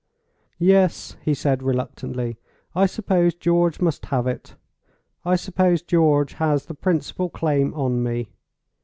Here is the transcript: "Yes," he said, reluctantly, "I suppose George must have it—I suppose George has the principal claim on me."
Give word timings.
"Yes," 0.57 1.15
he 1.21 1.35
said, 1.35 1.61
reluctantly, 1.61 2.39
"I 2.73 2.87
suppose 2.87 3.35
George 3.35 3.79
must 3.79 4.07
have 4.07 4.25
it—I 4.25 5.35
suppose 5.35 5.83
George 5.83 6.33
has 6.33 6.65
the 6.65 6.73
principal 6.73 7.29
claim 7.29 7.71
on 7.75 8.01
me." 8.01 8.31